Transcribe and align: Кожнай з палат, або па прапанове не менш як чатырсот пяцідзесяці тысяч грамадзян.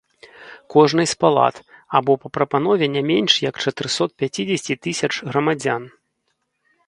Кожнай 0.75 1.07
з 1.11 1.17
палат, 1.23 1.57
або 1.99 2.13
па 2.23 2.27
прапанове 2.37 2.85
не 2.95 3.03
менш 3.09 3.33
як 3.49 3.55
чатырсот 3.65 4.09
пяцідзесяці 4.21 4.79
тысяч 4.87 5.11
грамадзян. 5.29 5.83